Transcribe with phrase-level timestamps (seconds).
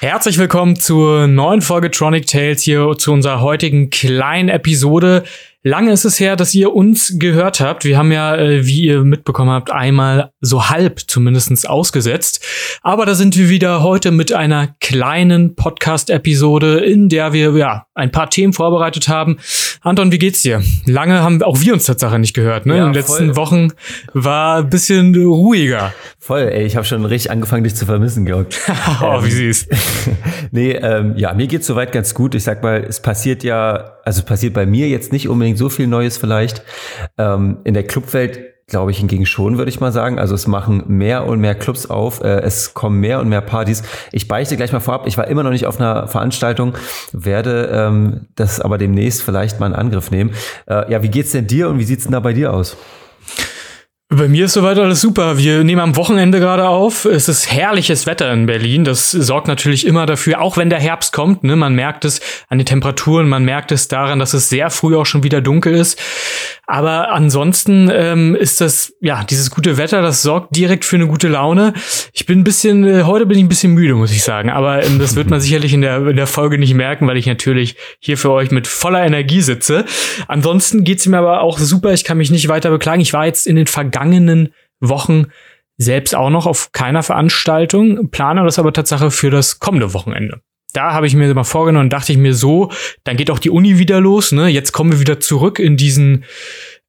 [0.00, 5.24] Herzlich willkommen zur neuen Folge Tronic Tales hier zu unserer heutigen kleinen Episode.
[5.62, 7.84] Lange ist es her, dass ihr uns gehört habt.
[7.84, 12.42] Wir haben ja, äh, wie ihr mitbekommen habt, einmal so halb zumindestens ausgesetzt.
[12.80, 18.10] Aber da sind wir wieder heute mit einer kleinen Podcast-Episode, in der wir ja ein
[18.10, 19.36] paar Themen vorbereitet haben.
[19.82, 20.62] Anton, wie geht's dir?
[20.86, 22.64] Lange haben auch wir uns Tatsache nicht gehört.
[22.64, 22.78] Ne?
[22.78, 23.36] Ja, In den letzten voll.
[23.36, 23.72] Wochen
[24.14, 25.92] war ein bisschen ruhiger.
[26.18, 28.46] Voll, ey, ich habe schon richtig angefangen, dich zu vermissen, Georg.
[29.02, 29.68] oh, wie süß.
[30.52, 32.34] nee, ähm, ja, mir geht's soweit ganz gut.
[32.34, 35.86] Ich sag mal, es passiert ja, also passiert bei mir jetzt nicht unbedingt so viel
[35.86, 36.62] Neues vielleicht.
[37.18, 38.40] Ähm, in der Clubwelt
[38.70, 40.18] glaube ich hingegen schon, würde ich mal sagen.
[40.18, 43.82] Also es machen mehr und mehr Clubs auf, äh, es kommen mehr und mehr Partys.
[44.12, 46.74] Ich beichte gleich mal vorab, ich war immer noch nicht auf einer Veranstaltung,
[47.12, 50.30] werde ähm, das aber demnächst vielleicht mal in Angriff nehmen.
[50.66, 52.76] Äh, ja, wie geht's denn dir und wie sieht's denn da bei dir aus?
[54.12, 55.38] Bei mir ist soweit alles super.
[55.38, 57.04] Wir nehmen am Wochenende gerade auf.
[57.04, 58.82] Es ist herrliches Wetter in Berlin.
[58.82, 61.44] Das sorgt natürlich immer dafür, auch wenn der Herbst kommt.
[61.44, 64.96] Ne, man merkt es an den Temperaturen, man merkt es daran, dass es sehr früh
[64.96, 65.96] auch schon wieder dunkel ist.
[66.66, 71.28] Aber ansonsten ähm, ist das, ja, dieses gute Wetter, das sorgt direkt für eine gute
[71.28, 71.72] Laune.
[72.12, 74.50] Ich bin ein bisschen, äh, heute bin ich ein bisschen müde, muss ich sagen.
[74.50, 77.26] Aber ähm, das wird man sicherlich in der, in der Folge nicht merken, weil ich
[77.26, 79.84] natürlich hier für euch mit voller Energie sitze.
[80.26, 81.92] Ansonsten geht's mir aber auch super.
[81.92, 83.00] Ich kann mich nicht weiter beklagen.
[83.00, 83.99] Ich war jetzt in den vergangenen
[84.80, 85.26] Wochen
[85.76, 90.40] selbst auch noch auf keiner Veranstaltung, plane das aber Tatsache für das kommende Wochenende.
[90.72, 92.70] Da habe ich mir mal vorgenommen, dachte ich mir so,
[93.02, 94.48] dann geht auch die Uni wieder los, ne?
[94.48, 96.24] Jetzt kommen wir wieder zurück in diesen,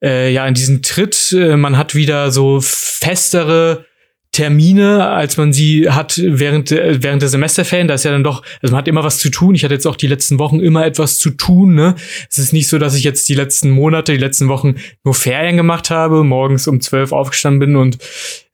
[0.04, 1.32] äh, ja, in diesen Tritt.
[1.32, 3.86] Äh, man hat wieder so festere
[4.32, 7.88] Termine, als man sie hat während, äh, während der Semesterferien.
[7.88, 9.56] Da ist ja dann doch, also man hat immer was zu tun.
[9.56, 11.76] Ich hatte jetzt auch die letzten Wochen immer etwas zu tun.
[11.76, 11.96] Ne?
[12.30, 15.58] Es ist nicht so, dass ich jetzt die letzten Monate, die letzten Wochen nur Ferien
[15.58, 17.98] gemacht habe, morgens um zwölf aufgestanden bin und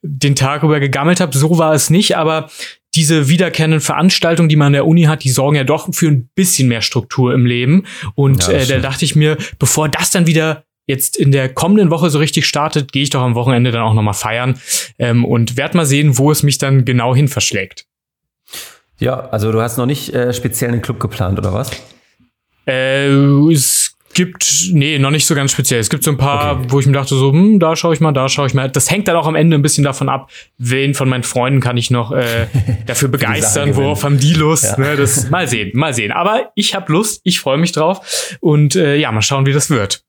[0.02, 1.38] den Tag über gegammelt habe.
[1.38, 2.50] So war es nicht, aber
[2.96, 6.30] diese wiederkehrenden Veranstaltungen, die man an der Uni hat, die sorgen ja doch für ein
[6.34, 7.84] bisschen mehr Struktur im Leben.
[8.16, 11.92] Und Ja, äh, da dachte ich mir, bevor das dann wieder jetzt in der kommenden
[11.92, 14.60] Woche so richtig startet, gehe ich doch am Wochenende dann auch noch mal feiern
[14.98, 17.86] ähm, und werd mal sehen, wo es mich dann genau hin verschlägt.
[19.00, 21.70] Ja, also du hast noch nicht äh, speziell einen Club geplant, oder was?
[22.66, 23.08] Äh,
[23.52, 25.80] es gibt, nee, noch nicht so ganz speziell.
[25.80, 26.68] Es gibt so ein paar, Okay.
[26.70, 28.68] wo ich mir dachte, so, hm, da schaue ich mal, da schaue ich mal.
[28.68, 31.78] Das hängt dann auch am Ende ein bisschen davon ab, wen von meinen Freunden kann
[31.78, 32.48] ich noch äh,
[32.88, 34.64] dafür begeistern, worauf haben die Lust.
[34.64, 34.80] Ja.
[34.80, 36.12] Ne, das, mal sehen, mal sehen.
[36.12, 39.70] Aber ich habe Lust, ich freue mich drauf und äh, ja, mal schauen, wie das
[39.70, 40.04] wird.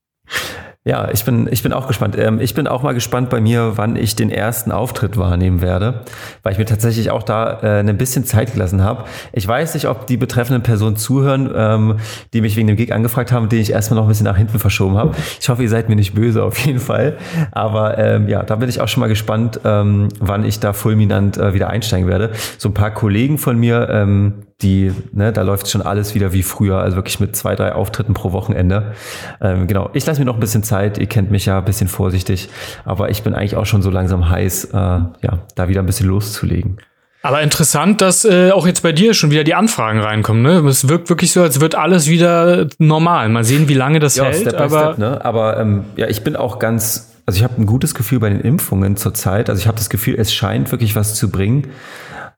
[0.89, 2.17] Ja, ich bin, ich bin auch gespannt.
[2.17, 6.05] Ähm, ich bin auch mal gespannt bei mir, wann ich den ersten Auftritt wahrnehmen werde,
[6.43, 9.05] weil ich mir tatsächlich auch da äh, ein bisschen Zeit gelassen habe.
[9.35, 11.97] Ich weiß nicht, ob die betreffenden Personen zuhören, ähm,
[12.33, 14.59] die mich wegen dem Gig angefragt haben, den ich erstmal noch ein bisschen nach hinten
[14.59, 15.15] verschoben habe.
[15.39, 17.19] Ich hoffe, ihr seid mir nicht böse auf jeden Fall.
[17.53, 21.37] Aber ähm, ja, da bin ich auch schon mal gespannt, ähm, wann ich da fulminant
[21.37, 22.31] äh, wieder einsteigen werde.
[22.57, 26.43] So ein paar Kollegen von mir, ähm, die, ne, da läuft schon alles wieder wie
[26.43, 28.93] früher, also wirklich mit zwei, drei Auftritten pro Wochenende.
[29.41, 31.87] Ähm, genau, ich lasse mir noch ein bisschen Zeit, ihr kennt mich ja ein bisschen
[31.87, 32.49] vorsichtig,
[32.85, 36.09] aber ich bin eigentlich auch schon so langsam heiß, äh, ja, da wieder ein bisschen
[36.09, 36.79] loszulegen.
[37.23, 40.43] Aber interessant, dass äh, auch jetzt bei dir schon wieder die Anfragen reinkommen.
[40.43, 40.69] Ne?
[40.69, 43.29] Es wirkt wirklich so, als wird alles wieder normal.
[43.29, 44.37] Mal sehen, wie lange das hält.
[44.37, 45.25] Step by aber Step, ne?
[45.25, 48.41] Aber ähm, ja, ich bin auch ganz, also ich habe ein gutes Gefühl bei den
[48.41, 49.51] Impfungen zurzeit.
[49.51, 51.67] Also ich habe das Gefühl, es scheint wirklich was zu bringen.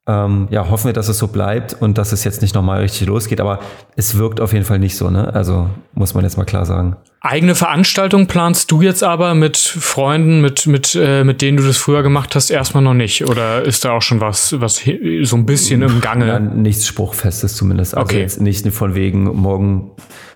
[0.08, 3.06] Ähm, ja, hoffen wir, dass es so bleibt und dass es jetzt nicht nochmal richtig
[3.06, 3.40] losgeht.
[3.40, 3.60] Aber
[3.96, 5.32] es wirkt auf jeden Fall nicht so, ne?
[5.34, 6.96] Also muss man jetzt mal klar sagen.
[7.20, 11.76] Eigene Veranstaltung planst du jetzt aber mit Freunden, mit, mit, äh, mit denen du das
[11.76, 13.26] früher gemacht hast, erstmal noch nicht?
[13.26, 14.82] Oder ist da auch schon was, was
[15.22, 16.26] so ein bisschen im Gange?
[16.26, 17.94] Ja, nichts Spruchfestes zumindest.
[17.94, 18.20] Also Okay.
[18.22, 19.90] jetzt nicht von wegen, morgen,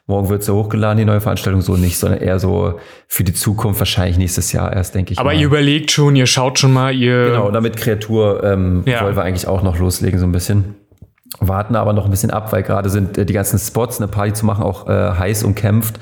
[0.06, 2.78] morgen wird sie hochgeladen, die neue Veranstaltung, so nicht, sondern eher so
[3.08, 5.18] für die Zukunft, wahrscheinlich nächstes Jahr erst, denke ich.
[5.18, 5.38] aber mal.
[5.38, 7.30] ihr überlegt schon, ihr schaut schon mal, ihr.
[7.30, 9.02] Genau, damit Kreatur ähm, Ja.
[9.02, 10.74] wollen wir eigentlich auch noch loslegen, so ein bisschen.
[11.40, 14.34] Warten aber noch ein bisschen ab, weil gerade sind äh, die ganzen Spots, eine Party
[14.34, 15.98] zu machen, auch äh, heiß umkämpft.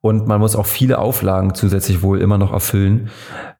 [0.00, 3.10] Und man muss auch viele Auflagen zusätzlich wohl immer noch erfüllen.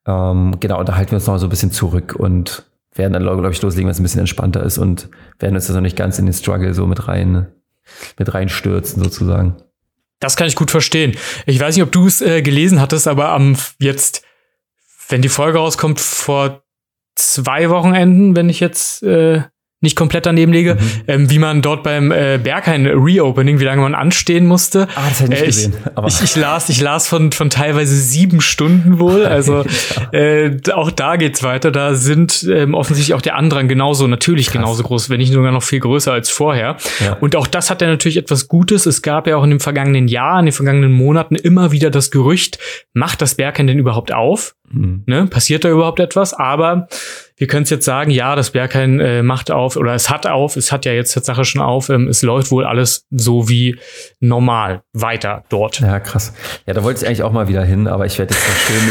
[0.06, 2.64] Ähm, genau, und da halten wir uns noch so ein bisschen zurück und
[2.94, 5.08] werden dann, glaube ich, loslegen, wenn es ein bisschen entspannter ist und
[5.38, 7.46] werden uns da noch nicht ganz in den Struggle so mit rein,
[8.18, 9.56] mit reinstürzen, sozusagen.
[10.24, 11.18] Das kann ich gut verstehen.
[11.44, 14.22] Ich weiß nicht, ob du es äh, gelesen hattest, aber am jetzt,
[15.10, 16.64] wenn die Folge rauskommt, vor
[17.14, 19.42] zwei Wochenenden, wenn ich jetzt äh,
[19.84, 20.76] nicht komplett daneben liege,
[21.06, 24.88] ähm, wie man dort beim äh, Berghain Reopening, wie lange man anstehen musste.
[24.96, 25.74] Ah, das hätte ich nicht Äh, gesehen.
[25.94, 29.24] Aber Ich, ich las, ich las von, von teilweise sieben Stunden wohl.
[29.34, 29.64] Also
[30.12, 31.70] äh, auch da geht's weiter.
[31.70, 35.62] Da sind ähm, offensichtlich auch der Andrang genauso, natürlich genauso groß, wenn nicht sogar noch
[35.62, 36.76] viel größer als vorher.
[37.04, 37.14] Ja.
[37.20, 38.86] Und auch das hat ja natürlich etwas Gutes.
[38.86, 42.10] Es gab ja auch in dem vergangenen Jahr, in den vergangenen Monaten immer wieder das
[42.10, 42.58] Gerücht,
[42.92, 44.54] macht das Berghain denn überhaupt auf?
[44.70, 45.02] Mhm.
[45.06, 45.26] Ne?
[45.26, 46.32] Passiert da überhaupt etwas?
[46.32, 46.88] Aber
[47.36, 50.56] wir können es jetzt sagen, ja, das Berghain äh, macht auf oder es hat auf,
[50.56, 53.76] es hat ja jetzt Tatsache schon auf, ähm, es läuft wohl alles so wie
[54.20, 55.80] normal weiter dort.
[55.80, 56.32] Ja, krass.
[56.66, 58.82] Ja, da wollte ich eigentlich auch mal wieder hin, aber ich werde jetzt noch schön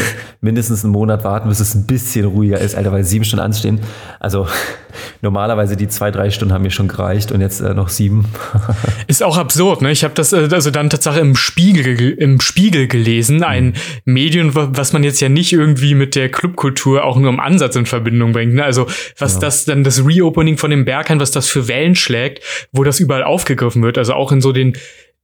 [0.42, 3.80] mindestens einen Monat warten, bis es ein bisschen ruhiger ist, Alter, weil sieben Stunden anstehen.
[4.20, 4.46] Also
[5.22, 8.26] normalerweise die zwei, drei Stunden haben mir schon gereicht und jetzt äh, noch sieben.
[9.06, 9.90] ist auch absurd, ne?
[9.90, 13.74] Ich habe das äh, also dann Tatsache im Spiegel im Spiegel gelesen, ein
[14.04, 14.12] mhm.
[14.12, 17.86] Medium, was man jetzt ja nicht irgendwie mit der Clubkultur auch nur im Ansatz in
[17.86, 18.54] Verbindung bringt.
[18.54, 18.62] Ne?
[18.62, 18.86] Also
[19.18, 19.40] was ja.
[19.40, 22.42] das dann das Reopening von dem Berghain, was das für Wellen schlägt,
[22.72, 23.96] wo das überall aufgegriffen wird.
[23.96, 24.76] Also auch in so den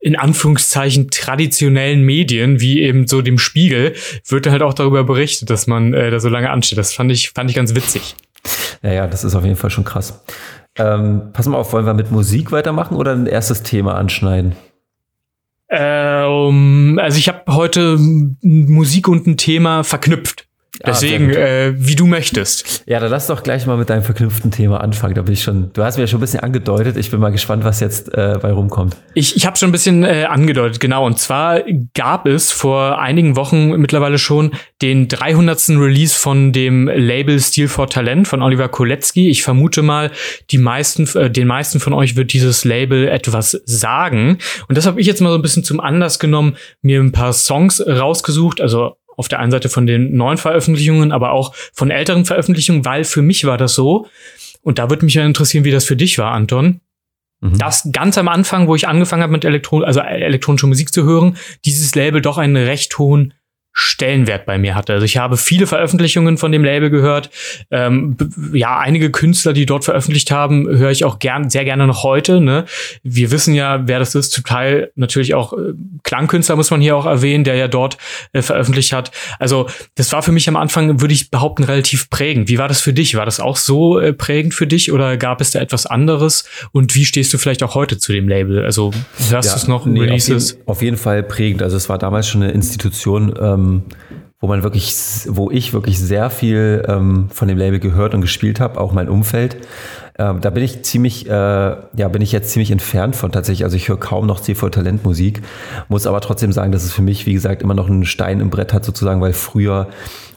[0.02, 3.92] in Anführungszeichen traditionellen Medien, wie eben so dem Spiegel,
[4.26, 6.78] wird halt auch darüber berichtet, dass man äh, da so lange ansteht.
[6.78, 8.16] Das fand ich, fand ich ganz witzig.
[8.82, 10.24] Ja, ja, das ist auf jeden Fall schon krass.
[10.78, 14.56] Ähm, pass mal auf, wollen wir mit Musik weitermachen oder ein erstes Thema anschneiden?
[15.68, 20.46] Ähm, also ich habe heute Musik und ein Thema verknüpft.
[20.82, 22.84] Ah, Deswegen, äh, wie du möchtest.
[22.86, 25.14] Ja, dann lass doch gleich mal mit deinem verknüpften Thema anfangen.
[25.14, 26.96] Da bin ich schon, du hast mir ja schon ein bisschen angedeutet.
[26.96, 28.96] Ich bin mal gespannt, was jetzt äh, bei rumkommt.
[29.14, 31.04] Ich, ich habe schon ein bisschen äh, angedeutet, genau.
[31.04, 31.60] Und zwar
[31.94, 35.68] gab es vor einigen Wochen mittlerweile schon den 300.
[35.70, 39.28] Release von dem Label Steel for Talent von Oliver Kolecki.
[39.28, 40.10] Ich vermute mal,
[40.50, 44.38] die meisten, äh, den meisten von euch wird dieses Label etwas sagen.
[44.68, 47.34] Und das habe ich jetzt mal so ein bisschen zum Anlass genommen, mir ein paar
[47.34, 52.24] Songs rausgesucht, also auf der einen Seite von den neuen Veröffentlichungen, aber auch von älteren
[52.24, 54.08] Veröffentlichungen, weil für mich war das so,
[54.62, 56.80] und da würde mich ja interessieren, wie das für dich war, Anton.
[57.40, 57.58] Mhm.
[57.58, 61.36] Das ganz am Anfang, wo ich angefangen habe mit Elektron also elektronischer Musik zu hören,
[61.64, 63.34] dieses Label doch einen recht hohen
[63.80, 64.92] Stellenwert bei mir hatte.
[64.92, 67.30] Also ich habe viele Veröffentlichungen von dem Label gehört.
[67.70, 68.16] Ähm,
[68.52, 72.42] ja, einige Künstler, die dort veröffentlicht haben, höre ich auch gern, sehr gerne noch heute.
[72.42, 72.66] Ne?
[73.02, 74.32] Wir wissen ja, wer das ist.
[74.32, 75.72] Zum Teil natürlich auch äh,
[76.02, 77.96] Klangkünstler muss man hier auch erwähnen, der ja dort
[78.32, 79.12] äh, veröffentlicht hat.
[79.38, 82.50] Also das war für mich am Anfang, würde ich behaupten, relativ prägend.
[82.50, 83.14] Wie war das für dich?
[83.14, 86.44] War das auch so äh, prägend für dich oder gab es da etwas anderes?
[86.72, 88.62] Und wie stehst du vielleicht auch heute zu dem Label?
[88.62, 88.92] Also
[89.30, 89.86] hörst ja, du es noch?
[89.86, 90.52] Nee, Releases?
[90.52, 91.62] Auf jeden, auf jeden, Fall prägend.
[91.62, 93.34] Also es war damals schon eine Institution.
[93.40, 93.82] Ähm ähm,
[94.40, 94.94] wo man wirklich,
[95.28, 99.10] wo ich wirklich sehr viel ähm, von dem Label gehört und gespielt habe, auch mein
[99.10, 99.58] Umfeld.
[100.18, 103.64] Ähm, da bin ich ziemlich, äh, ja, bin ich jetzt ziemlich entfernt von tatsächlich.
[103.64, 105.42] Also ich höre kaum noch CV Talentmusik,
[105.88, 108.48] muss aber trotzdem sagen, dass es für mich, wie gesagt, immer noch einen Stein im
[108.48, 109.88] Brett hat sozusagen, weil früher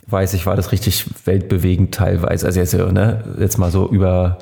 [0.07, 2.45] weiß ich, war das richtig weltbewegend teilweise.
[2.45, 4.37] Also jetzt, ne, jetzt mal so über,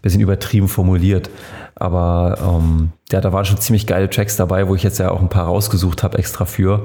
[0.00, 1.28] bisschen übertrieben formuliert.
[1.74, 5.20] Aber ähm, ja, da waren schon ziemlich geile Tracks dabei, wo ich jetzt ja auch
[5.20, 6.84] ein paar rausgesucht habe extra für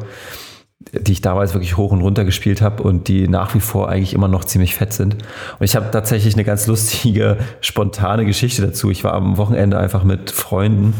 [0.80, 4.14] die ich damals wirklich hoch und runter gespielt habe und die nach wie vor eigentlich
[4.14, 5.16] immer noch ziemlich fett sind.
[5.60, 8.92] Und ich habe tatsächlich eine ganz lustige, spontane Geschichte dazu.
[8.92, 10.94] Ich war am Wochenende einfach mit Freunden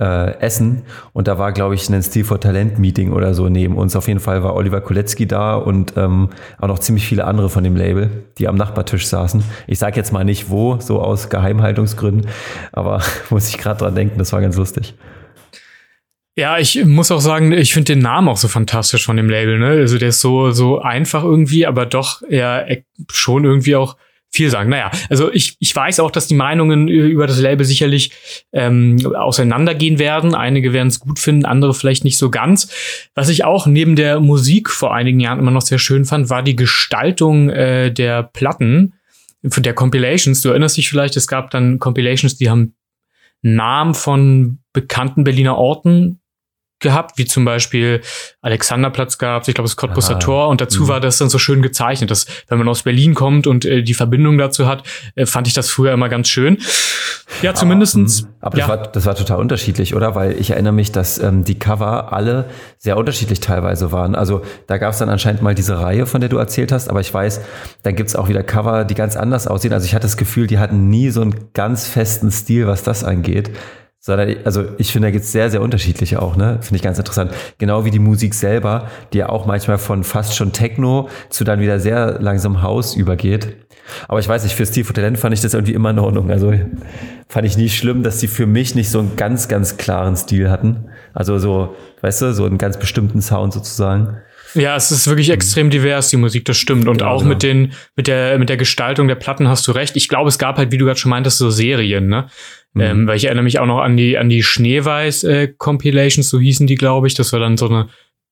[0.00, 0.82] äh, essen
[1.12, 3.94] und da war, glaube ich, ein Stil for Talent Meeting oder so neben uns.
[3.94, 7.62] Auf jeden Fall war Oliver Kolecki da und ähm, auch noch ziemlich viele andere von
[7.62, 9.44] dem Label, die am Nachbartisch saßen.
[9.66, 12.26] Ich sage jetzt mal nicht wo, so aus Geheimhaltungsgründen,
[12.72, 14.94] aber muss ich gerade dran denken, das war ganz lustig.
[16.36, 19.58] Ja, ich muss auch sagen, ich finde den Namen auch so fantastisch von dem Label,
[19.58, 19.68] ne?
[19.80, 22.64] Also der ist so, so einfach irgendwie, aber doch ja
[23.10, 23.96] schon irgendwie auch
[24.32, 24.70] viel sagen.
[24.70, 28.12] Naja, also ich, ich weiß auch, dass die Meinungen über das Label sicherlich
[28.52, 30.34] ähm, auseinandergehen werden.
[30.34, 32.72] Einige werden es gut finden, andere vielleicht nicht so ganz.
[33.14, 36.44] Was ich auch neben der Musik vor einigen Jahren immer noch sehr schön fand, war
[36.44, 38.94] die Gestaltung äh, der Platten,
[39.42, 40.42] der Compilations.
[40.42, 42.74] Du erinnerst dich vielleicht, es gab dann Compilations, die haben
[43.42, 46.19] Namen von bekannten Berliner Orten
[46.80, 48.00] gehabt, wie zum Beispiel
[48.42, 50.88] Alexanderplatz gab, ich glaube, das Cottbusser Tor und dazu mhm.
[50.88, 53.94] war das dann so schön gezeichnet, dass wenn man aus Berlin kommt und äh, die
[53.94, 54.82] Verbindung dazu hat,
[55.14, 56.58] äh, fand ich das früher immer ganz schön.
[57.42, 58.26] Ja, zumindestens.
[58.40, 58.66] Aber, aber ja.
[58.66, 60.14] das, war, das war total unterschiedlich, oder?
[60.14, 64.14] Weil ich erinnere mich, dass ähm, die Cover alle sehr unterschiedlich teilweise waren.
[64.14, 67.00] Also da gab es dann anscheinend mal diese Reihe, von der du erzählt hast, aber
[67.00, 67.40] ich weiß,
[67.82, 69.72] dann gibt's auch wieder Cover, die ganz anders aussehen.
[69.72, 73.04] Also ich hatte das Gefühl, die hatten nie so einen ganz festen Stil, was das
[73.04, 73.50] angeht
[74.02, 76.58] sondern also ich finde, da gibt es sehr, sehr unterschiedliche auch, ne?
[76.62, 77.32] Finde ich ganz interessant.
[77.58, 81.60] Genau wie die Musik selber, die ja auch manchmal von fast schon Techno zu dann
[81.60, 83.56] wieder sehr langsam Haus übergeht.
[84.08, 86.30] Aber ich weiß nicht, für Steve Talent fand ich das irgendwie immer in Ordnung.
[86.30, 86.54] Also
[87.28, 90.50] fand ich nie schlimm, dass die für mich nicht so einen ganz, ganz klaren Stil
[90.50, 90.86] hatten.
[91.12, 94.16] Also so, weißt du, so einen ganz bestimmten Sound sozusagen.
[94.54, 96.88] Ja, es ist wirklich extrem divers, die Musik, das stimmt.
[96.88, 99.96] Und genau, auch mit den, mit der, mit der Gestaltung der Platten hast du recht.
[99.96, 102.28] Ich glaube, es gab halt, wie du gerade schon meintest, so Serien, ne?
[102.72, 102.80] Mhm.
[102.80, 105.52] Ähm, weil ich erinnere mich auch noch an die, an die Schneeweiß äh,
[106.20, 107.14] so hießen die, glaube ich.
[107.14, 107.88] Das war dann so eine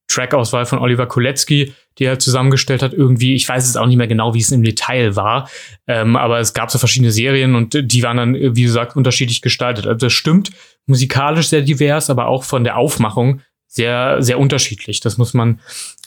[0.09, 2.95] Track-Auswahl von Oliver Kolecki, die er zusammengestellt hat.
[2.95, 5.51] Irgendwie, ich weiß es auch nicht mehr genau, wie es im Detail war,
[5.87, 9.87] ähm, aber es gab so verschiedene Serien und die waren dann, wie gesagt, unterschiedlich gestaltet.
[9.87, 10.51] Also das stimmt,
[10.87, 15.01] musikalisch sehr divers, aber auch von der Aufmachung sehr, sehr unterschiedlich.
[15.01, 15.61] Das muss man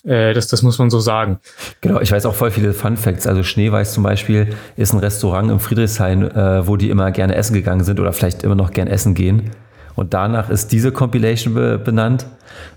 [0.04, 1.40] Äh, das, das muss man so sagen.
[1.82, 3.28] Genau, ich weiß auch voll viele Fun Facts.
[3.28, 7.54] Also Schneeweiß zum Beispiel ist ein Restaurant im Friedrichshain, äh, wo die immer gerne essen
[7.54, 9.52] gegangen sind oder vielleicht immer noch gern essen gehen.
[9.96, 12.26] Und danach ist diese Compilation be benannt.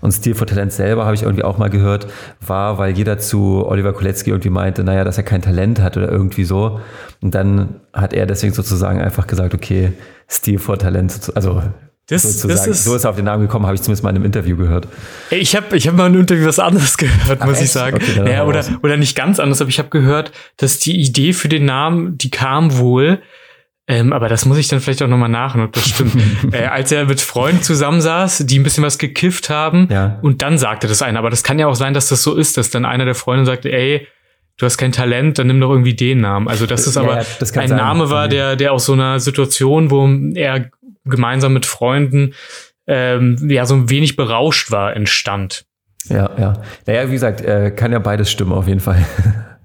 [0.01, 2.07] Und Steel for Talent selber, habe ich irgendwie auch mal gehört,
[2.45, 6.09] war, weil jeder zu Oliver Kolecki irgendwie meinte, naja, dass er kein Talent hat oder
[6.09, 6.79] irgendwie so.
[7.21, 9.93] Und dann hat er deswegen sozusagen einfach gesagt, okay,
[10.29, 11.61] Steel for Talent, also
[12.07, 14.17] das, das ist, so ist er auf den Namen gekommen, habe ich zumindest mal in
[14.17, 14.87] einem Interview gehört.
[15.31, 17.65] Ich habe ich hab mal in einem Interview was anderes gehört, Ach, muss echt?
[17.65, 17.95] ich sagen.
[17.97, 21.49] Okay, naja, oder, oder nicht ganz anders, aber ich habe gehört, dass die Idee für
[21.49, 23.21] den Namen, die kam wohl,
[23.87, 26.15] ähm, aber das muss ich dann vielleicht auch nochmal nachhören, ob das stimmt.
[26.51, 30.19] äh, als er mit Freunden zusammensaß, die ein bisschen was gekifft haben, ja.
[30.21, 31.19] und dann sagte das einer.
[31.19, 33.45] Aber das kann ja auch sein, dass das so ist, dass dann einer der Freunde
[33.45, 34.07] sagte, ey,
[34.57, 36.47] du hast kein Talent, dann nimm doch irgendwie den Namen.
[36.47, 37.77] Also dass es aber ja, das ein sein.
[37.77, 40.69] Name war, der, der aus so einer Situation, wo er
[41.05, 42.33] gemeinsam mit Freunden
[42.87, 45.65] ähm, ja so ein wenig berauscht war, entstand.
[46.09, 46.53] Ja, ja.
[46.85, 49.03] Naja, wie gesagt, äh, kann ja beides stimmen auf jeden Fall.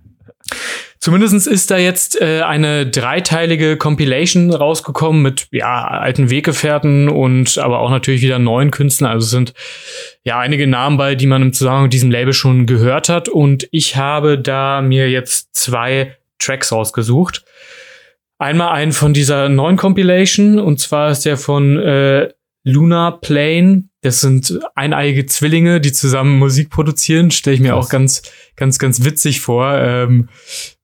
[1.01, 7.79] Zumindestens ist da jetzt äh, eine dreiteilige Compilation rausgekommen mit ja, alten Weggefährten und aber
[7.79, 9.11] auch natürlich wieder neuen Künstlern.
[9.11, 9.55] Also es sind
[10.25, 13.31] ja einige Namen bei, die man im Zusammenhang mit diesem Label schon gehört hat.
[13.31, 17.45] Und ich habe da mir jetzt zwei Tracks rausgesucht.
[18.41, 22.31] Einmal einen von dieser neuen Compilation und zwar ist der von äh,
[22.65, 23.85] Luna Plane.
[24.01, 27.31] Das sind eineiige Zwillinge, die zusammen Musik produzieren.
[27.31, 27.85] Stelle ich mir Krass.
[27.85, 28.23] auch ganz,
[28.57, 29.75] ganz, ganz witzig vor.
[29.75, 30.31] Ähm,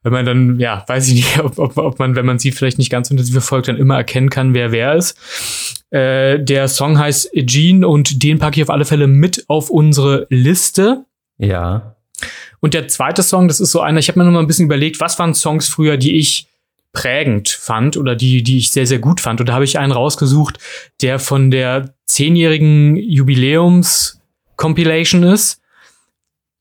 [0.03, 2.77] wenn man dann, ja, weiß ich nicht, ob, ob, ob man, wenn man sie vielleicht
[2.77, 5.17] nicht ganz intensiv verfolgt, dann immer erkennen kann, wer wer ist.
[5.89, 10.27] Äh, der Song heißt Gene und den packe ich auf alle Fälle mit auf unsere
[10.29, 11.07] Liste.
[11.39, 11.97] Ja.
[12.61, 14.67] Und der zweite Song, das ist so einer, ich habe mir noch mal ein bisschen
[14.67, 16.49] überlegt, was waren Songs früher, die ich
[16.97, 19.41] prägend fand oder die, die ich sehr, sehr gut fand.
[19.41, 20.59] Und da habe ich einen rausgesucht,
[21.03, 25.61] der von der zehnjährigen Jubiläums-Compilation ist.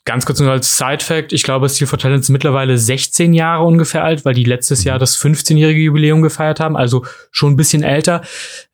[0.08, 4.04] Ganz kurz nur als Side-Fact, ich glaube, Steel for Talent ist mittlerweile 16 Jahre ungefähr
[4.04, 8.22] alt, weil die letztes Jahr das 15-jährige Jubiläum gefeiert haben, also schon ein bisschen älter.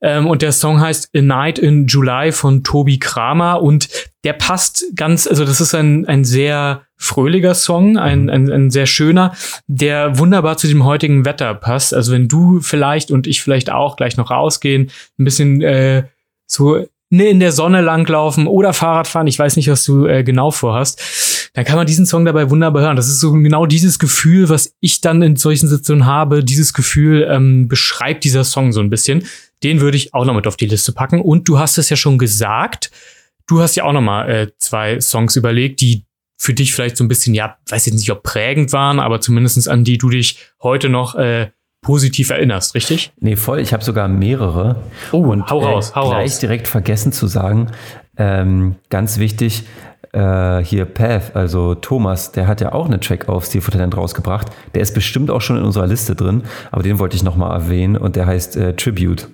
[0.02, 3.88] Ähm, und der Song heißt A Night in July von Tobi Kramer und
[4.26, 8.86] der passt ganz, also das ist ein, ein sehr fröhlicher Song, ein, ein, ein sehr
[8.86, 9.34] schöner,
[9.68, 11.94] der wunderbar zu dem heutigen Wetter passt.
[11.94, 16.04] Also wenn du vielleicht und ich vielleicht auch gleich noch rausgehen, ein bisschen äh,
[16.46, 16.86] so
[17.20, 21.52] in der Sonne langlaufen oder Fahrrad fahren, ich weiß nicht, was du äh, genau vorhast,
[21.54, 22.96] dann kann man diesen Song dabei wunderbar hören.
[22.96, 26.44] Das ist so genau dieses Gefühl, was ich dann in solchen Situationen habe.
[26.44, 29.26] Dieses Gefühl ähm, beschreibt dieser Song so ein bisschen.
[29.62, 31.22] Den würde ich auch noch mit auf die Liste packen.
[31.22, 32.90] Und du hast es ja schon gesagt,
[33.48, 36.06] du hast ja auch noch mal äh, zwei Songs überlegt, die
[36.38, 39.68] für dich vielleicht so ein bisschen, ja, weiß ich nicht, ob prägend waren, aber zumindestens
[39.68, 41.52] an die du dich heute noch äh,
[41.82, 43.12] positiv erinnerst, richtig?
[43.20, 43.60] Nee, voll.
[43.60, 44.78] Ich habe sogar mehrere.
[45.12, 46.40] Oh, und hau raus, äh, hau gleich raus.
[46.40, 47.68] direkt vergessen zu sagen,
[48.18, 49.64] ähm, ganz wichtig,
[50.14, 53.96] äh, hier Path, also Thomas, der hat ja auch einen Track auf Steel for Talent
[53.98, 54.48] rausgebracht.
[54.76, 57.98] Der ist bestimmt auch schon in unserer Liste drin, aber den wollte ich nochmal erwähnen
[57.98, 59.30] und der heißt äh, Tribute.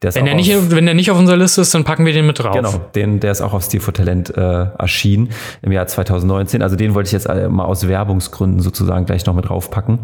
[0.00, 2.38] Wenn, er nicht, wenn er nicht auf unserer Liste ist, dann packen wir den mit
[2.38, 2.54] drauf.
[2.54, 4.40] Genau, den, der ist auch auf Steel for Talent äh,
[4.78, 6.62] erschienen im Jahr 2019.
[6.62, 9.98] Also den wollte ich jetzt äh, mal aus Werbungsgründen sozusagen gleich noch mit draufpacken.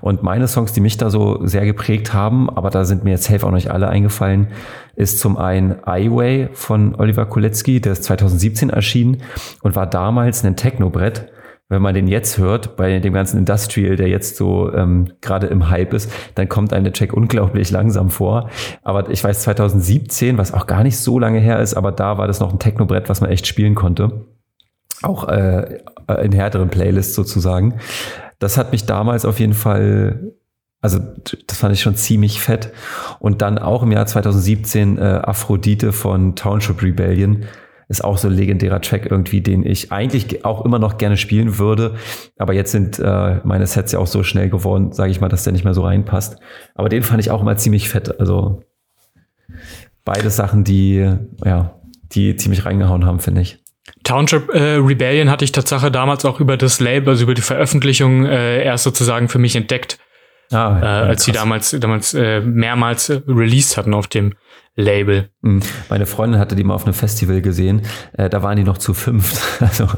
[0.00, 3.24] Und meine Songs, die mich da so sehr geprägt haben, aber da sind mir jetzt
[3.24, 4.48] safe auch nicht alle eingefallen,
[4.96, 9.22] ist zum einen Highway von Oliver Kulecki, der ist 2017 erschienen
[9.62, 11.26] und war damals ein Technobrett
[11.68, 15.70] wenn man den jetzt hört, bei dem ganzen Industrial, der jetzt so ähm, gerade im
[15.70, 18.50] Hype ist, dann kommt einem der Track unglaublich langsam vor.
[18.82, 22.26] Aber ich weiß, 2017, was auch gar nicht so lange her ist, aber da war
[22.26, 24.26] das noch ein Technobrett, was man echt spielen konnte.
[25.02, 25.80] Auch äh,
[26.22, 27.80] in härteren Playlists sozusagen.
[28.38, 30.34] Das hat mich damals auf jeden Fall
[30.84, 30.98] also
[31.46, 32.70] das fand ich schon ziemlich fett.
[33.18, 37.46] Und dann auch im Jahr 2017 äh, Aphrodite von Township Rebellion
[37.88, 41.58] ist auch so ein legendärer Track irgendwie, den ich eigentlich auch immer noch gerne spielen
[41.58, 41.94] würde.
[42.38, 45.44] Aber jetzt sind äh, meine Sets ja auch so schnell geworden, sage ich mal, dass
[45.44, 46.38] der nicht mehr so reinpasst.
[46.74, 48.20] Aber den fand ich auch immer ziemlich fett.
[48.20, 48.62] Also
[50.04, 51.10] beide Sachen, die,
[51.44, 51.80] ja,
[52.12, 53.58] die ziemlich reingehauen haben, finde ich.
[54.02, 58.24] Township äh, Rebellion hatte ich Tatsache damals auch über das Label, also über die Veröffentlichung
[58.26, 59.98] äh, erst sozusagen für mich entdeckt.
[60.50, 64.34] Ah, ja, äh, als sie damals, damals äh, mehrmals released hatten auf dem
[64.76, 65.28] Label.
[65.42, 65.60] Mhm.
[65.88, 67.82] Meine Freundin hatte die mal auf einem Festival gesehen.
[68.12, 69.40] Äh, da waren die noch zu fünft.
[69.60, 69.88] Also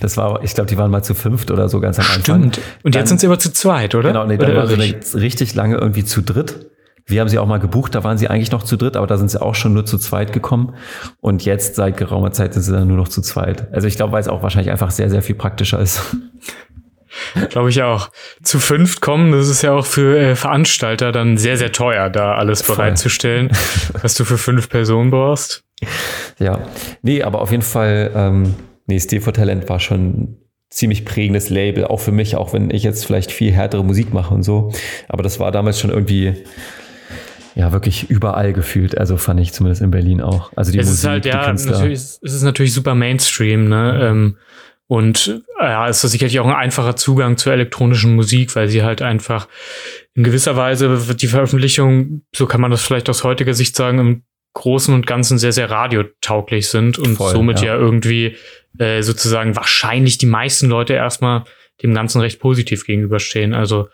[0.00, 2.50] das war, ich glaube, die waren mal zu fünft oder so ganz am Anfang.
[2.50, 2.60] Stimmt.
[2.82, 4.08] Und dann, jetzt sind sie aber zu zweit, oder?
[4.08, 6.70] Genau, nee, dann waren sie richtig lange irgendwie zu dritt.
[7.06, 9.16] Wir haben sie auch mal gebucht, da waren sie eigentlich noch zu dritt, aber da
[9.16, 10.74] sind sie auch schon nur zu zweit gekommen.
[11.20, 13.72] Und jetzt seit geraumer Zeit sind sie dann nur noch zu zweit.
[13.72, 16.00] Also ich glaube, weil es auch wahrscheinlich einfach sehr, sehr viel praktischer ist.
[17.50, 18.10] Glaube ich auch.
[18.42, 22.34] Zu fünft kommen, das ist ja auch für äh, Veranstalter dann sehr, sehr teuer, da
[22.34, 22.76] alles Voll.
[22.76, 23.50] bereitzustellen,
[24.00, 25.64] was du für fünf Personen brauchst.
[26.38, 26.66] Ja,
[27.02, 28.54] nee, aber auf jeden Fall, ähm,
[28.86, 30.36] nee, Steel for Talent war schon
[30.70, 34.32] ziemlich prägendes Label, auch für mich, auch wenn ich jetzt vielleicht viel härtere Musik mache
[34.32, 34.72] und so.
[35.08, 36.34] Aber das war damals schon irgendwie
[37.54, 38.96] ja wirklich überall gefühlt.
[38.96, 40.50] Also fand ich zumindest in Berlin auch.
[40.56, 43.98] Also die es Musik, ist halt, ja, natürlich, es ist natürlich super Mainstream, ne?
[44.02, 44.36] Ähm,
[44.88, 48.82] und äh, ja, es ist sicherlich auch ein einfacher Zugang zur elektronischen Musik, weil sie
[48.82, 49.48] halt einfach
[50.14, 53.98] in gewisser Weise wird die Veröffentlichung, so kann man das vielleicht aus heutiger Sicht sagen,
[53.98, 54.22] im
[54.54, 57.68] Großen und Ganzen sehr, sehr radiotauglich sind und Voll, somit ja.
[57.68, 58.36] ja, irgendwie
[58.78, 61.44] äh, sozusagen wahrscheinlich die meisten Leute erstmal
[61.82, 63.54] dem Ganzen recht positiv gegenüberstehen.
[63.54, 63.88] Also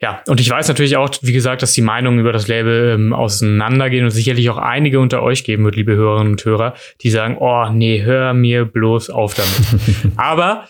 [0.00, 3.12] ja, und ich weiß natürlich auch, wie gesagt, dass die Meinungen über das Label ähm,
[3.12, 7.36] auseinandergehen und sicherlich auch einige unter euch geben wird, liebe Hörerinnen und Hörer, die sagen,
[7.38, 10.16] oh nee, hör mir bloß auf damit.
[10.16, 10.64] Aber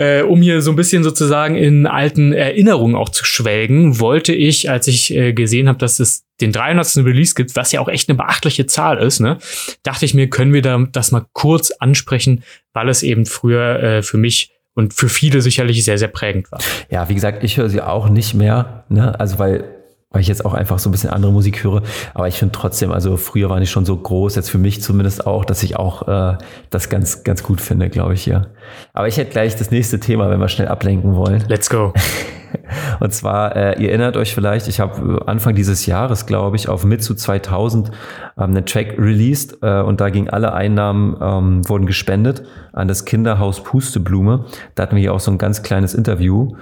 [0.00, 4.70] äh, um hier so ein bisschen sozusagen in alten Erinnerungen auch zu schwelgen, wollte ich,
[4.70, 7.04] als ich äh, gesehen habe, dass es den 300.
[7.04, 9.36] Release gibt, was ja auch echt eine beachtliche Zahl ist, ne,
[9.82, 14.02] dachte ich mir, können wir da das mal kurz ansprechen, weil es eben früher äh,
[14.02, 16.60] für mich und für viele sicherlich sehr, sehr prägend war.
[16.90, 19.18] Ja, wie gesagt, ich höre sie auch nicht mehr, ne?
[19.18, 19.64] Also weil,
[20.10, 21.82] weil ich jetzt auch einfach so ein bisschen andere Musik höre.
[22.14, 25.26] Aber ich finde trotzdem, also früher waren die schon so groß, jetzt für mich zumindest
[25.26, 26.38] auch, dass ich auch äh,
[26.70, 28.46] das ganz, ganz gut finde, glaube ich, ja.
[28.92, 31.44] Aber ich hätte gleich das nächste Thema, wenn wir schnell ablenken wollen.
[31.48, 31.92] Let's go.
[33.00, 36.84] Und zwar, äh, ihr erinnert euch vielleicht, ich habe Anfang dieses Jahres, glaube ich, auf
[36.84, 37.94] Mitsu 2000 ähm,
[38.36, 43.62] einen Track released äh, und da gingen alle Einnahmen, ähm, wurden gespendet an das Kinderhaus
[43.62, 44.46] Pusteblume.
[44.74, 46.54] Da hatten wir hier auch so ein ganz kleines Interview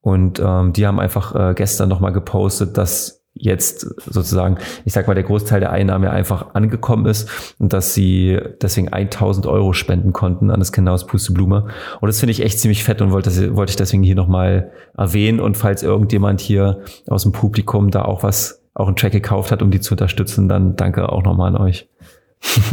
[0.00, 5.14] und ähm, die haben einfach äh, gestern nochmal gepostet, dass jetzt sozusagen, ich sag mal,
[5.14, 7.28] der Großteil der Einnahmen ja einfach angekommen ist
[7.58, 11.68] und dass sie deswegen 1000 Euro spenden konnten an das Kinderhaus Pusteblume.
[12.00, 15.40] Und das finde ich echt ziemlich fett und wollte, wollte ich deswegen hier nochmal erwähnen.
[15.40, 19.62] Und falls irgendjemand hier aus dem Publikum da auch was, auch einen Track gekauft hat,
[19.62, 21.88] um die zu unterstützen, dann danke auch nochmal an euch.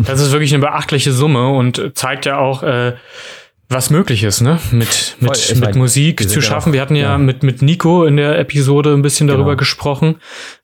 [0.05, 2.93] Das ist wirklich eine beachtliche Summe und zeigt ja auch, äh,
[3.74, 4.60] was möglich ist, ne?
[4.72, 6.70] Mit, mit, Voll, mit mein, Musik zu schaffen.
[6.70, 7.18] auch- wir hatten ja, ja.
[7.18, 9.58] mit, mit Nico in der Episode ein bisschen darüber Genau.
[9.60, 10.15] gesprochen.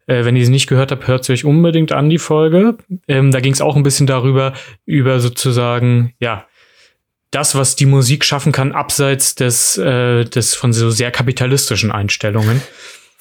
[0.08, 2.78] Äh, wenn ihr sie nicht gehört habt, hört sie euch unbedingt an, die Folge.
[3.08, 4.54] Ähm, da ging es auch ein bisschen darüber,
[4.86, 6.46] über sozusagen, ja,
[7.32, 12.62] das, was die Musik schaffen kann, abseits des, äh, des von so sehr kapitalistischen Einstellungen.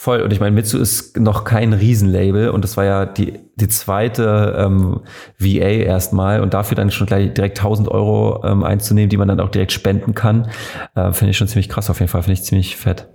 [0.00, 0.20] Voll.
[0.22, 4.54] Und ich meine, Mitsu ist noch kein Riesenlabel und das war ja die, die zweite
[4.56, 5.00] ähm,
[5.40, 5.46] VA
[5.82, 9.48] erstmal und dafür dann schon gleich direkt 1000 Euro ähm, einzunehmen, die man dann auch
[9.48, 10.50] direkt spenden kann,
[10.94, 13.08] äh, finde ich schon ziemlich krass auf jeden Fall, finde ich ziemlich fett.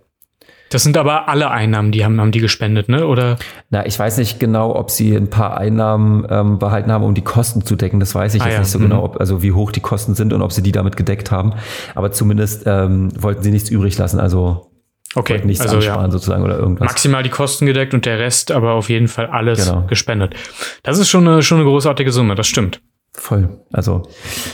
[0.72, 3.08] Das sind aber alle Einnahmen, die haben, haben die gespendet, ne?
[3.08, 3.38] Oder?
[3.70, 7.22] Na, ich weiß nicht genau, ob sie ein paar Einnahmen ähm, behalten haben, um die
[7.24, 8.02] Kosten zu decken.
[8.02, 8.60] Das weiß ich Ah, jetzt ja.
[8.60, 8.84] nicht so Mhm.
[8.84, 11.54] genau, ob, also wie hoch die Kosten sind und ob sie die damit gedeckt haben.
[11.96, 14.73] Aber zumindest ähm, wollten sie nichts übrig lassen, also
[15.16, 16.12] Okay, nichts also ansparen ja.
[16.12, 16.88] sozusagen oder irgendwas.
[16.88, 19.86] Maximal die Kosten gedeckt und der Rest aber auf jeden Fall alles Genau.
[19.88, 20.36] gespendet.
[20.82, 22.82] Das ist schon eine, schon eine großartige Summe, das stimmt.
[23.14, 23.60] Voll.
[23.72, 24.04] Also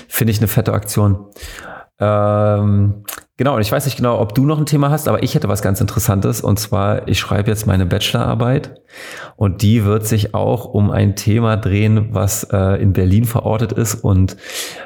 [0.10, 1.28] finde ich eine fette Aktion.
[2.02, 3.04] Ähm,
[3.38, 5.50] genau, und ich weiß nicht genau, ob du noch ein Thema hast, aber ich hätte
[5.50, 6.42] was ganz Interessantes.
[6.42, 8.82] Und zwar, ich schreibe jetzt meine Bachelorarbeit
[9.36, 13.96] und die wird sich auch um ein Thema drehen, was äh, in Berlin verortet ist
[13.96, 14.38] und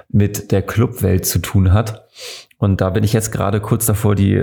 [0.09, 2.07] mit der Clubwelt zu tun hat.
[2.63, 4.41] Und da bin ich jetzt gerade kurz davor, die,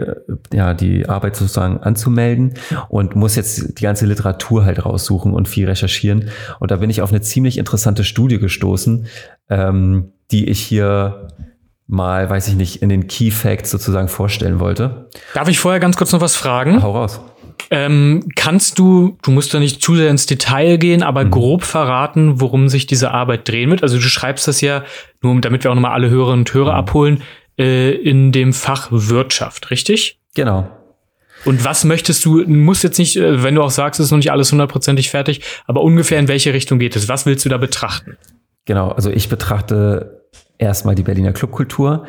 [0.52, 2.54] ja, die Arbeit sozusagen anzumelden
[2.88, 6.30] und muss jetzt die ganze Literatur halt raussuchen und viel recherchieren.
[6.59, 9.06] Und da bin ich auf eine ziemlich interessante Studie gestoßen,
[9.48, 11.28] ähm, die ich hier
[11.87, 15.09] mal, weiß ich nicht, in den Key Facts sozusagen vorstellen wollte.
[15.35, 16.83] Darf ich vorher ganz kurz noch was fragen?
[16.83, 17.20] Hau raus.
[17.72, 21.30] Ähm, kannst du, du musst da nicht zu sehr ins Detail gehen, aber Mhm.
[21.30, 23.83] grob verraten, worum sich diese Arbeit drehen wird?
[23.83, 24.83] Also du schreibst das ja,
[25.22, 26.59] nur damit wir auch nochmal alle Hörerinnen und Mhm.
[26.59, 27.22] Hörer abholen,
[27.61, 30.18] äh, in dem Fach Wirtschaft, richtig?
[30.35, 30.68] Genau.
[31.44, 34.18] Und was möchtest du, musst jetzt nicht, äh, wenn du auch sagst, es ist noch
[34.18, 37.09] nicht alles hundertprozentig fertig, aber ungefähr in welche Richtung geht es?
[37.09, 38.16] Was willst du da betrachten?
[38.64, 40.27] Genau, also ich betrachte
[40.59, 42.07] erstmal die Berliner Clubkultur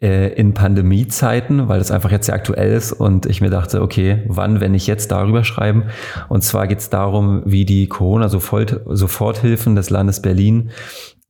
[0.00, 4.22] äh, in Pandemiezeiten, weil das einfach jetzt sehr aktuell ist und ich mir dachte, okay,
[4.28, 5.84] wann, wenn nicht jetzt darüber schreiben?
[6.28, 10.70] Und zwar geht es darum, wie die Corona-Soforthilfen des Landes Berlin,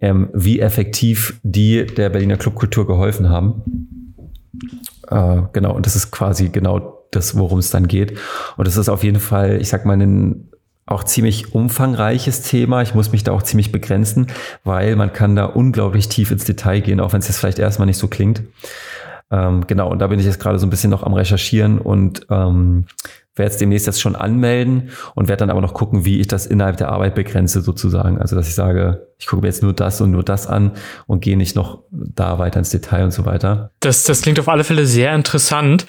[0.01, 4.05] ähm, wie effektiv die der Berliner Clubkultur geholfen haben.
[5.09, 8.19] Äh, genau, und das ist quasi genau das, worum es dann geht.
[8.57, 10.49] Und das ist auf jeden Fall, ich sag mal, ein
[10.87, 12.83] auch ziemlich umfangreiches Thema.
[12.83, 14.27] Ich muss mich da auch ziemlich begrenzen,
[14.65, 17.87] weil man kann da unglaublich tief ins Detail gehen, auch wenn es jetzt vielleicht erstmal
[17.87, 18.43] nicht so klingt.
[19.35, 22.27] Ähm, genau, und da bin ich jetzt gerade so ein bisschen noch am Recherchieren und
[22.31, 22.87] ähm,
[23.35, 26.47] werde jetzt demnächst jetzt schon anmelden und werde dann aber noch gucken, wie ich das
[26.47, 28.19] innerhalb der Arbeit begrenze sozusagen.
[28.19, 30.73] Also dass ich sage, ich gucke mir jetzt nur das und nur das an
[31.07, 33.73] und gehe nicht noch da weiter ins Detail und so weiter.
[33.81, 35.85] Das, das klingt auf alle Fälle sehr interessant.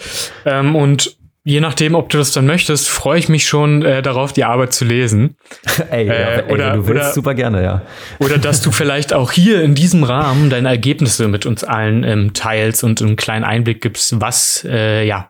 [0.46, 4.34] Ähm, und je nachdem, ob du das dann möchtest, freue ich mich schon äh, darauf,
[4.34, 5.38] die Arbeit zu lesen.
[5.92, 7.82] ey, äh, ey, oder, du willst, oder, super gerne, ja.
[8.20, 12.34] Oder dass du vielleicht auch hier in diesem Rahmen deine Ergebnisse mit uns allen ähm,
[12.34, 15.30] teilst und einen kleinen Einblick gibst, was äh, ja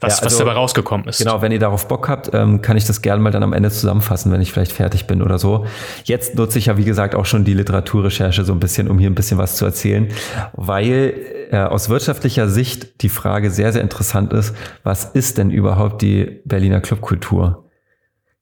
[0.00, 1.18] was, ja, also, was dabei rausgekommen ist.
[1.18, 3.70] Genau, wenn ihr darauf Bock habt, ähm, kann ich das gerne mal dann am Ende
[3.70, 5.66] zusammenfassen, wenn ich vielleicht fertig bin oder so.
[6.04, 9.10] Jetzt nutze ich ja, wie gesagt, auch schon die Literaturrecherche so ein bisschen, um hier
[9.10, 10.08] ein bisschen was zu erzählen,
[10.54, 11.14] weil
[11.50, 16.40] äh, aus wirtschaftlicher Sicht die Frage sehr, sehr interessant ist, was ist denn überhaupt die
[16.44, 17.61] Berliner Clubkultur?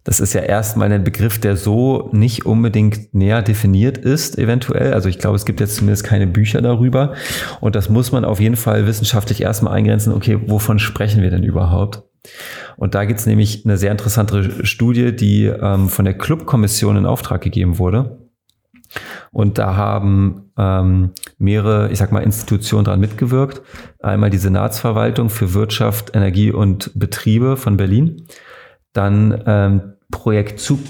[0.04, 4.94] Das ist ja erstmal ein Begriff, der so nicht unbedingt näher definiert ist, eventuell.
[4.94, 7.14] Also ich glaube, es gibt jetzt zumindest keine Bücher darüber.
[7.60, 10.14] Und das muss man auf jeden Fall wissenschaftlich erstmal eingrenzen.
[10.14, 12.02] Okay, wovon sprechen wir denn überhaupt?
[12.76, 17.06] Und da gibt es nämlich eine sehr interessante Studie, die ähm, von der Clubkommission in
[17.06, 18.18] Auftrag gegeben wurde.
[19.32, 23.62] Und da haben ähm, mehrere, ich sag mal, Institutionen dran mitgewirkt.
[24.00, 28.26] Einmal die Senatsverwaltung für Wirtschaft, Energie und Betriebe von Berlin
[28.92, 30.81] dann ähm, Projekt, Zu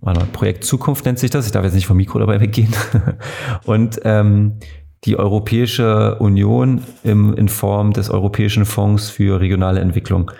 [0.00, 1.46] warte, Projekt Zukunft nennt sich das.
[1.46, 2.74] Ich darf jetzt nicht vom Mikro dabei weggehen.
[3.64, 4.58] Und ähm,
[5.04, 10.30] die Europäische Union im, in Form des Europäischen Fonds für regionale Entwicklung.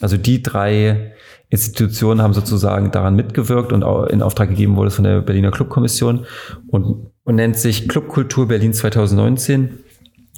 [0.00, 1.12] Also die drei
[1.50, 5.50] Institutionen haben sozusagen daran mitgewirkt und auch in Auftrag gegeben wurde es von der Berliner
[5.50, 6.26] Clubkommission
[6.66, 9.78] und, und nennt sich Clubkultur Berlin 2019.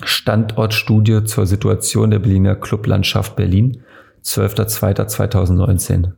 [0.03, 3.83] Standortstudie zur Situation der Berliner Clublandschaft Berlin,
[4.25, 6.13] 12.02.2019.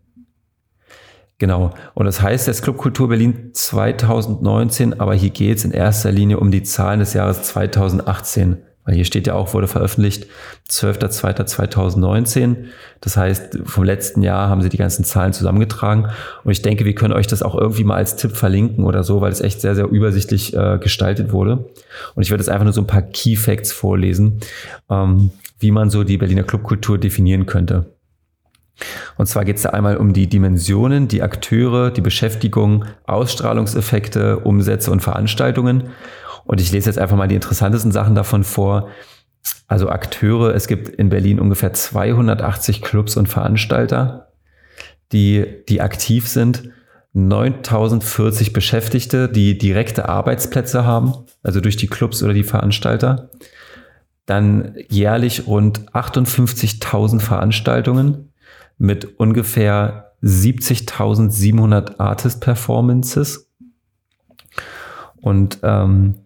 [1.43, 1.75] Genau.
[1.95, 6.53] Und das heißt jetzt Clubkultur Berlin 2019, aber hier geht es in erster Linie um
[6.53, 8.59] die Zahlen des Jahres 2018.
[8.85, 10.29] Weil hier steht ja auch, wurde veröffentlicht
[10.71, 12.67] 12.02.2019.
[13.01, 16.11] Das heißt, vom letzten Jahr haben sie die ganzen Zahlen zusammengetragen.
[16.45, 19.21] Und ich denke, wir können euch das auch irgendwie mal als Tipp verlinken oder so,
[19.21, 21.71] weil es echt sehr, sehr übersichtlich äh, gestaltet wurde.
[22.15, 24.39] Und ich werde jetzt einfach nur so ein paar Key Facts vorlesen,
[24.89, 27.87] ähm, wie man so die Berliner Clubkultur definieren könnte.
[29.17, 34.91] Und zwar geht es da einmal um die Dimensionen, die Akteure, die Beschäftigung, Ausstrahlungseffekte, Umsätze
[34.91, 35.91] und Veranstaltungen.
[36.45, 38.89] Und ich lese jetzt einfach mal die interessantesten Sachen davon vor.
[39.69, 44.33] Also Akteure, es gibt in Berlin ungefähr 280 Clubs und Veranstalter,
[45.13, 46.71] die, die aktiv sind.
[47.15, 53.31] 9040 Beschäftigte, die direkte Arbeitsplätze haben, also durch die Clubs oder die Veranstalter.
[54.25, 58.32] Dann jährlich rund 58.000 Veranstaltungen
[58.83, 63.49] mit ungefähr 70.700 Artist-Performances.
[65.21, 66.17] Und ähm,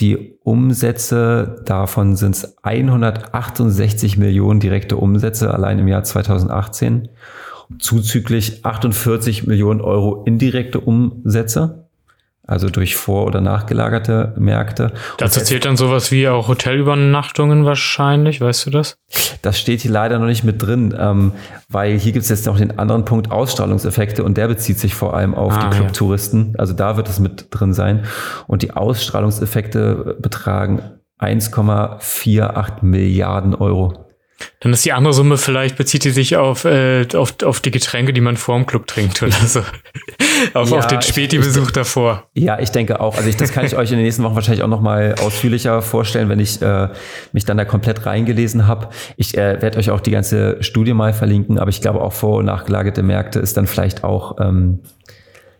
[0.00, 7.10] die Umsätze davon sind es 168 Millionen direkte Umsätze allein im Jahr 2018,
[7.78, 11.87] zuzüglich 48 Millionen Euro indirekte Umsätze
[12.48, 14.92] also durch vor- oder nachgelagerte Märkte.
[15.18, 18.96] Dazu zählt dann sowas wie auch Hotelübernachtungen wahrscheinlich, weißt du das?
[19.42, 21.32] Das steht hier leider noch nicht mit drin, ähm,
[21.68, 25.14] weil hier gibt es jetzt noch den anderen Punkt Ausstrahlungseffekte und der bezieht sich vor
[25.14, 26.52] allem auf ah, die Clubtouristen.
[26.52, 26.60] Ja.
[26.60, 28.04] Also da wird es mit drin sein.
[28.46, 30.80] Und die Ausstrahlungseffekte betragen
[31.20, 34.07] 1,48 Milliarden Euro.
[34.60, 38.12] Dann ist die andere Summe vielleicht, bezieht die sich auf, äh, auf, auf die Getränke,
[38.12, 39.60] die man vor dem Club trinkt oder so.
[40.54, 42.24] auf, ja, auf den Späti-Besuch davor.
[42.34, 43.16] Ja, ich denke auch.
[43.16, 46.28] Also ich, das kann ich euch in den nächsten Wochen wahrscheinlich auch nochmal ausführlicher vorstellen,
[46.28, 46.88] wenn ich äh,
[47.32, 48.88] mich dann da komplett reingelesen habe.
[49.16, 52.38] Ich äh, werde euch auch die ganze Studie mal verlinken, aber ich glaube auch vor-
[52.38, 54.80] und nachgelagerte Märkte ist dann vielleicht auch ähm,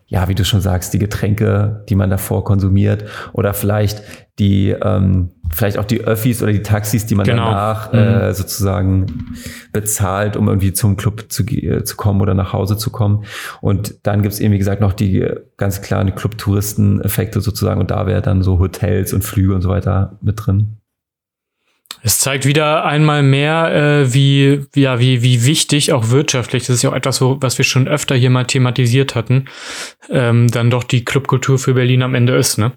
[0.08, 4.02] ja, wie du schon sagst, die Getränke, die man davor konsumiert oder vielleicht
[4.38, 7.46] die, ähm, vielleicht auch die Öffis oder die Taxis, die man genau.
[7.46, 7.98] danach mhm.
[7.98, 9.34] äh, sozusagen
[9.72, 13.24] bezahlt, um irgendwie zum Club zu, äh, zu kommen oder nach Hause zu kommen.
[13.60, 18.06] Und dann gibt's eben, wie gesagt, noch die äh, ganz klaren Club-Touristen-Effekte sozusagen und da
[18.06, 20.78] wäre dann so Hotels und Flüge und so weiter mit drin.
[22.02, 26.82] Es zeigt wieder einmal mehr, äh, wie, ja, wie, wie wichtig, auch wirtschaftlich, das ist
[26.82, 29.46] ja auch etwas, was wir schon öfter hier mal thematisiert hatten,
[30.08, 32.72] ähm, dann doch die Clubkultur für Berlin am Ende ist, ne?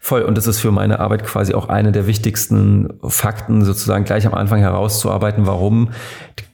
[0.00, 0.22] Voll.
[0.22, 4.34] Und das ist für meine Arbeit quasi auch eine der wichtigsten Fakten, sozusagen gleich am
[4.34, 5.90] Anfang herauszuarbeiten, warum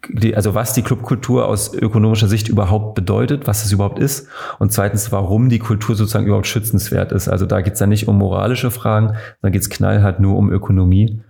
[0.08, 4.28] die, also was die Clubkultur aus ökonomischer Sicht überhaupt bedeutet, was es überhaupt ist.
[4.58, 7.28] Und zweitens, warum die Kultur sozusagen überhaupt schützenswert ist.
[7.28, 10.50] Also da geht es dann nicht um moralische Fragen, sondern geht es knallhart nur um
[10.50, 11.20] Ökonomie.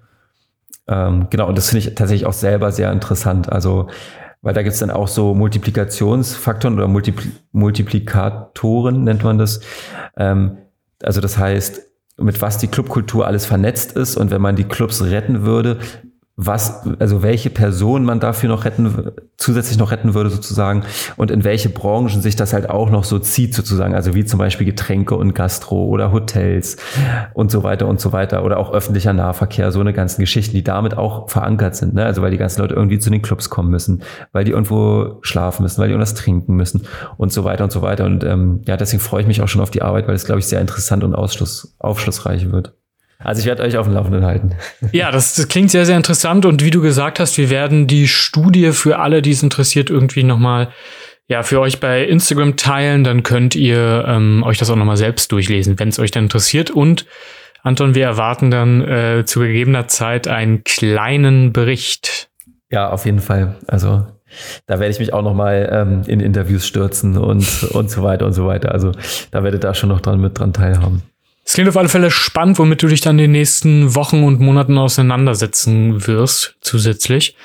[0.89, 3.51] Ähm, genau, und das finde ich tatsächlich auch selber sehr interessant.
[3.51, 3.89] Also,
[4.41, 9.61] weil da gibt es dann auch so Multiplikationsfaktoren oder Multipl Multiplikatoren, nennt man das.
[10.17, 10.59] Ähm,
[11.03, 11.83] also das heißt,
[12.19, 15.79] mit was die Clubkultur alles vernetzt ist und wenn man die Clubs retten würde,
[16.37, 20.85] was, also welche Person man dafür noch retten, zusätzlich noch retten würde sozusagen
[21.19, 24.39] und in welche Branchen sich das halt auch noch so zieht sozusagen, also wie zum
[24.39, 26.79] Beispiel Getränke und Gastro oder Hotels
[27.35, 30.65] und so weiter und so weiter oder auch öffentlicher Nahverkehr, so eine ganzen Geschichten, die
[30.65, 32.07] damit auch verankert sind, ne?
[32.07, 35.65] also weil die ganzen Leute irgendwie zu den Clubs kommen müssen, weil die irgendwo schlafen
[35.65, 36.87] müssen, weil die irgendwas trinken müssen
[37.19, 39.61] und so weiter und so weiter und ähm, ja, deswegen freue ich mich auch schon
[39.61, 42.73] auf die Arbeit, weil es glaube ich sehr interessant und aufschlussreich wird.
[43.25, 44.55] Also ich werde euch auf dem Laufenden halten.
[44.93, 46.45] Ja, das, das, klingt sehr, sehr interessant.
[46.45, 50.25] Und wie du gesagt hast, wir werden die Studie für alle, die es interessiert, irgendwie
[50.25, 50.69] nochmal
[51.29, 53.05] ja, für euch bei Instagram teilen.
[53.05, 56.71] Dann könnt ihr ähm, euch das auch nochmal selbst durchlesen, wenn es euch dann interessiert.
[56.71, 57.07] Und
[57.63, 62.29] Anton, wir erwarten dann äh, zu gegebener Zeit einen kleinen Bericht.
[62.71, 63.57] Ja, auf jeden Fall.
[63.67, 64.07] Also
[64.67, 68.33] da werde ich mich auch nochmal ähm, in Interviews stürzen und, und so weiter und
[68.33, 68.73] so weiter.
[68.73, 68.93] Also
[69.31, 71.03] da werdet ihr da schon noch dran mit dran teilhaben.
[71.45, 74.41] Es klingt auf alle Fälle spannend, womit du dich dann in den nächsten Wochen und
[74.41, 77.37] Monaten auseinandersetzen wirst, zusätzlich.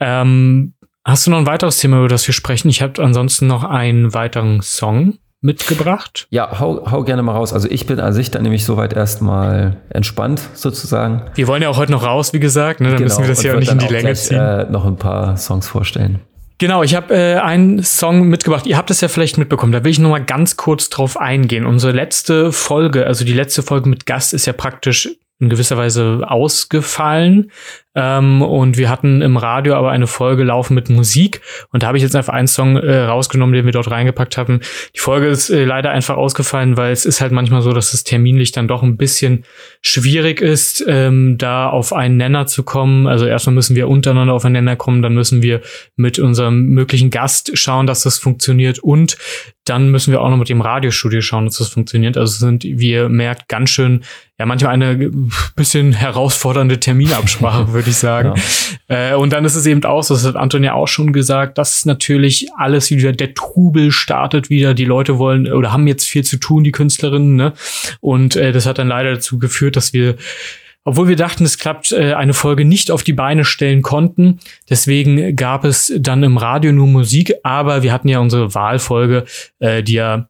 [0.00, 2.68] Ähm, hast du noch ein weiteres Thema, über das wir sprechen?
[2.68, 6.28] Ich habe ansonsten noch einen weiteren Song mitgebracht.
[6.30, 7.52] Ja, hau, hau gerne mal raus.
[7.52, 11.30] Also ich bin an sich dann nämlich soweit erstmal entspannt sozusagen.
[11.34, 12.88] Wir wollen ja auch heute noch raus, wie gesagt, ne?
[12.88, 14.38] dann genau, müssen wir das ja auch nicht in die Länge gleich, ziehen.
[14.38, 16.20] Äh, noch ein paar Songs vorstellen.
[16.62, 18.66] Genau, ich habe äh, einen Song mitgebracht.
[18.68, 19.72] Ihr habt es ja vielleicht mitbekommen.
[19.72, 21.66] Da will ich noch mal ganz kurz drauf eingehen.
[21.66, 25.08] Unsere letzte Folge, also die letzte Folge mit Gast, ist ja praktisch
[25.40, 27.50] in gewisser Weise ausgefallen.
[27.94, 31.40] Ähm, und wir hatten im Radio aber eine Folge laufen mit Musik.
[31.70, 34.60] Und da habe ich jetzt einfach einen Song äh, rausgenommen, den wir dort reingepackt haben.
[34.94, 38.04] Die Folge ist äh, leider einfach ausgefallen, weil es ist halt manchmal so, dass es
[38.04, 39.44] terminlich dann doch ein bisschen
[39.82, 43.06] schwierig ist, ähm, da auf einen Nenner zu kommen.
[43.06, 45.60] Also erstmal müssen wir untereinander auf einen Nenner kommen, dann müssen wir
[45.96, 48.78] mit unserem möglichen Gast schauen, dass das funktioniert.
[48.78, 49.16] Und
[49.64, 52.16] dann müssen wir auch noch mit dem Radiostudio schauen, dass das funktioniert.
[52.16, 54.02] Also sind, wie ihr merkt, ganz schön,
[54.38, 55.10] ja, manchmal eine
[55.54, 58.34] bisschen herausfordernde Terminabsprache, würde ich sagen.
[58.88, 59.12] Ja.
[59.12, 61.58] Äh, und dann ist es eben auch, so, das hat Anton ja auch schon gesagt,
[61.58, 66.24] dass natürlich alles wieder, der Trubel startet wieder, die Leute wollen oder haben jetzt viel
[66.24, 67.52] zu tun, die Künstlerinnen, ne?
[68.00, 70.16] Und äh, das hat dann leider dazu geführt, dass wir
[70.84, 74.40] obwohl wir dachten, es klappt, äh, eine Folge nicht auf die Beine stellen konnten.
[74.68, 79.24] Deswegen gab es dann im Radio nur Musik, aber wir hatten ja unsere Wahlfolge,
[79.60, 80.28] äh, die ja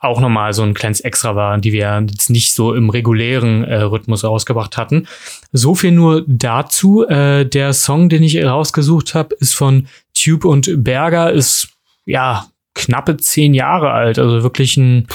[0.00, 3.82] auch nochmal so ein kleines Extra war, die wir jetzt nicht so im regulären äh,
[3.82, 5.06] Rhythmus rausgebracht hatten.
[5.52, 7.06] So viel nur dazu.
[7.06, 11.68] Äh, der Song, den ich rausgesucht habe, ist von Tube und Berger, ist
[12.06, 15.06] ja knappe zehn Jahre alt, also wirklich ein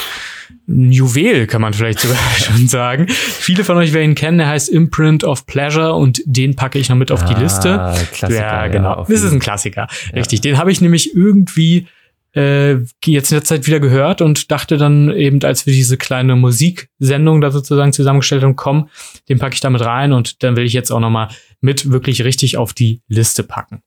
[0.67, 3.07] ein Juwel, kann man vielleicht sogar schon sagen.
[3.09, 6.89] Viele von euch werden ihn kennen, der heißt Imprint of Pleasure und den packe ich
[6.89, 7.93] noch mit auf die ah, Liste.
[8.13, 8.97] Klassiker, ja, genau.
[8.97, 9.87] Ja, das ist ein Klassiker.
[10.09, 10.15] Ja.
[10.15, 10.41] Richtig.
[10.41, 11.87] Den habe ich nämlich irgendwie
[12.35, 16.35] äh, jetzt in der Zeit wieder gehört und dachte dann eben, als wir diese kleine
[16.35, 18.89] Musiksendung da sozusagen zusammengestellt haben, komm,
[19.29, 21.29] den packe ich damit rein und dann will ich jetzt auch nochmal
[21.61, 23.81] mit wirklich richtig auf die Liste packen.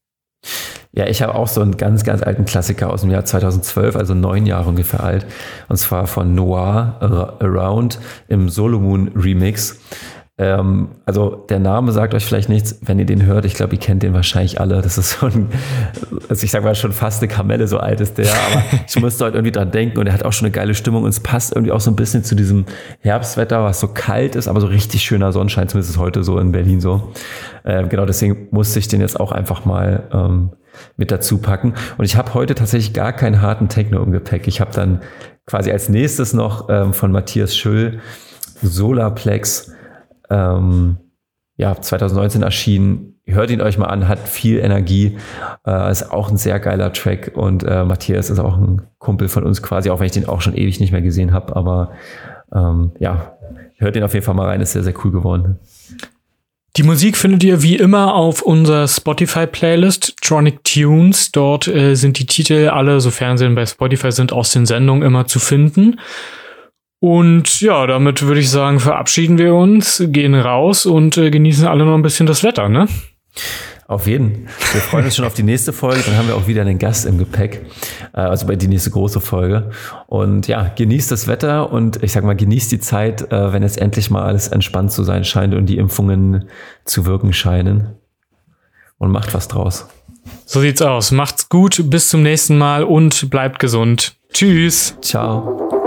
[0.93, 4.15] Ja, ich habe auch so einen ganz, ganz alten Klassiker aus dem Jahr 2012, also
[4.15, 5.27] neun Jahre ungefähr alt.
[5.69, 6.97] Und zwar von Noir
[7.41, 9.81] Around im Solomon Remix.
[10.41, 13.45] Ähm, also der Name sagt euch vielleicht nichts, wenn ihr den hört.
[13.45, 14.81] Ich glaube, ihr kennt den wahrscheinlich alle.
[14.81, 15.49] Das ist so ein,
[16.29, 18.33] also ich sage mal schon fast eine Kamelle, so alt ist der.
[18.33, 21.03] Aber ich musste halt irgendwie dran denken und er hat auch schon eine geile Stimmung
[21.03, 22.67] und es passt irgendwie auch so ein bisschen zu diesem
[23.01, 26.53] Herbstwetter, was so kalt ist, aber so richtig schöner Sonnenschein, zumindest ist heute so in
[26.53, 27.13] Berlin so.
[27.65, 30.51] Äh, genau deswegen musste ich den jetzt auch einfach mal ähm,
[30.97, 31.75] mit dazu packen.
[31.97, 34.47] Und ich habe heute tatsächlich gar keinen harten Techno im Gepäck.
[34.47, 35.01] Ich habe dann
[35.47, 37.99] quasi als nächstes noch ähm, von Matthias Schüll
[38.63, 39.73] Solarplex
[40.31, 40.99] ähm,
[41.57, 43.21] ja, 2019 erschienen.
[43.27, 45.19] Hört ihn euch mal an, hat viel Energie,
[45.67, 49.45] äh, ist auch ein sehr geiler Track und äh, Matthias ist auch ein Kumpel von
[49.45, 51.93] uns quasi, auch wenn ich den auch schon ewig nicht mehr gesehen habe, aber
[52.55, 53.37] ähm, ja,
[53.77, 55.59] hört den auf jeden Fall mal rein, ist sehr, sehr cool geworden.
[56.77, 61.33] Die Musik findet ihr wie immer auf unserer Spotify-Playlist Tronic Tunes.
[61.33, 65.27] Dort äh, sind die Titel alle, sofern sie bei Spotify sind, aus den Sendungen immer
[65.27, 65.99] zu finden.
[67.01, 71.85] Und ja, damit würde ich sagen, verabschieden wir uns, gehen raus und äh, genießen alle
[71.85, 72.89] noch ein bisschen das Wetter, ne?
[73.87, 74.49] Auf jeden.
[74.73, 76.03] Wir freuen uns schon auf die nächste Folge.
[76.05, 77.65] Dann haben wir auch wieder einen Gast im Gepäck.
[78.13, 79.71] Äh, also bei die nächste große Folge.
[80.07, 83.81] Und ja, genießt das Wetter und ich sag mal, genießt die Zeit, äh, wenn jetzt
[83.81, 86.49] endlich mal alles entspannt zu sein scheint und die Impfungen
[86.85, 87.95] zu wirken scheinen.
[88.99, 89.87] Und macht was draus.
[90.45, 91.13] So sieht's aus.
[91.13, 91.89] Macht's gut.
[91.89, 94.17] Bis zum nächsten Mal und bleibt gesund.
[94.33, 94.99] Tschüss.
[95.01, 95.78] Ciao.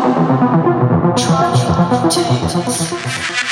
[0.00, 1.52] Try,
[1.90, 3.49] to Jesus.